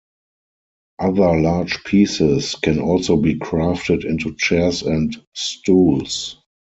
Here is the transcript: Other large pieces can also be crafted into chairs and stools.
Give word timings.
Other 0.97 1.39
large 1.39 1.83
pieces 1.83 2.55
can 2.55 2.79
also 2.79 3.17
be 3.17 3.35
crafted 3.35 4.03
into 4.03 4.35
chairs 4.35 4.81
and 4.81 5.13
stools. 5.35 6.37